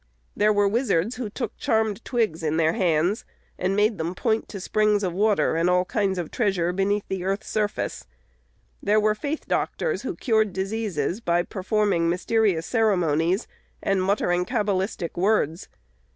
There 0.35 0.51
were 0.51 0.67
wizards 0.67 1.17
who 1.17 1.29
took 1.29 1.55
charmed 1.57 2.03
twigs 2.03 2.41
in 2.41 2.57
their 2.57 2.73
hands, 2.73 3.23
and 3.59 3.75
made 3.75 3.99
them 3.99 4.15
point 4.15 4.49
to 4.49 4.59
springs 4.59 5.03
of 5.03 5.13
water 5.13 5.55
and 5.55 5.69
all 5.69 5.85
kinds 5.85 6.17
of 6.17 6.31
treasure 6.31 6.73
beneath 6.73 7.07
the 7.07 7.23
earth's 7.23 7.49
surface. 7.51 8.07
There 8.81 8.99
were 8.99 9.13
"faith 9.13 9.47
doctors," 9.47 10.01
who 10.01 10.15
cured 10.15 10.53
diseases 10.53 11.21
by 11.21 11.43
performing 11.43 12.09
mysterious 12.09 12.65
ceremonies 12.65 13.45
and 13.83 14.01
muttering 14.01 14.43
cabalistic 14.43 15.15
words. 15.15 15.69